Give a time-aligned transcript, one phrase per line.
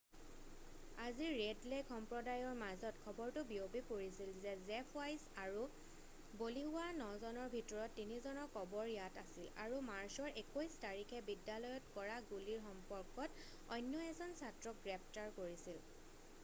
[1.07, 5.65] আজি Red Lake সম্প্ৰদায়ৰ মাজত খবৰটো বিয়পি পৰিছিল যে জেফ ৱাইছ আৰু
[6.41, 12.63] বলি হোৱা নজনৰ ভিতৰত 3জনৰ কবৰ ইয়াত আছিল আৰু মাৰ্চৰ 21 তাৰিখে বিদ্যালয়ত কৰা গুলিৰ
[12.69, 15.83] সম্পৰ্কত অন্য এজন ছাত্ৰক গ্ৰেপ্তাৰ কৰিছিল